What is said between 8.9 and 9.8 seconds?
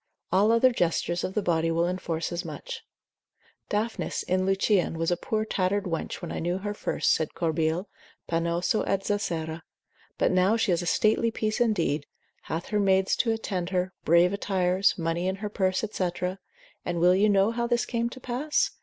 Zacera,